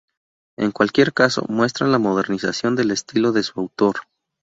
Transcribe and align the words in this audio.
En 0.57 0.71
cualquier 0.71 1.13
caso, 1.13 1.45
muestran 1.47 1.91
la 1.91 1.99
modernización 1.99 2.75
del 2.75 2.89
estilo 2.89 3.33
de 3.33 3.43
su 3.43 3.59
autor. 3.59 3.97